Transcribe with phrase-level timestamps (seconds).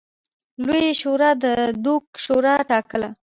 [0.65, 1.45] لویې شورا د
[1.83, 3.09] دوک شورا ټاکله.